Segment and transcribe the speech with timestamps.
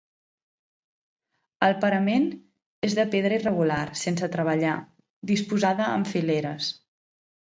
[1.67, 2.25] El parament
[2.89, 4.73] és de pedra irregular, sense treballar,
[5.33, 6.73] disposada en fileres.